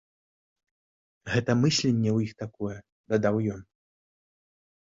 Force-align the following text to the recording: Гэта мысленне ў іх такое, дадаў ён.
Гэта 1.33 1.51
мысленне 1.63 2.09
ў 2.13 2.19
іх 2.31 2.33
такое, 2.43 2.77
дадаў 3.15 3.35
ён. 3.59 3.63